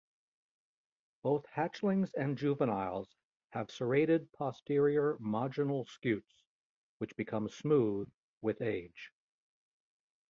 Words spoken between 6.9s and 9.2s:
which become smooth with age.